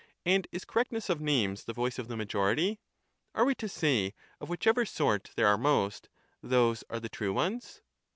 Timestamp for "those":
6.41-6.83